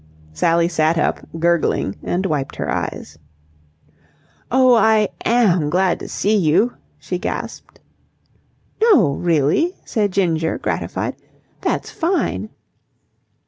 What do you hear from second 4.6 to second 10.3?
I am glad to see you," she gasped. "No, really?" said